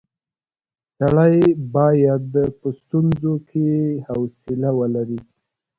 [0.97, 1.39] سړی
[1.75, 2.23] باید
[2.59, 3.69] په ستونزو کې
[4.07, 5.19] حوصله ولري.